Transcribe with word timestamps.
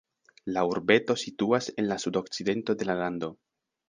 La 0.53 0.61
urbeto 0.69 1.15
situas 1.23 1.67
en 1.83 1.87
la 1.91 1.97
sudokcidento 2.05 2.77
de 2.81 2.89
la 2.91 2.97
lando. 3.03 3.31